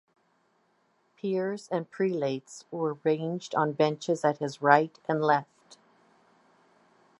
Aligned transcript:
Peers 1.15 1.67
and 1.71 1.91
prelates 1.91 2.65
were 2.71 2.97
ranged 3.03 3.53
on 3.53 3.71
benches 3.71 4.25
at 4.25 4.39
his 4.39 4.59
right 4.59 4.97
and 5.07 5.23
left. 5.23 5.77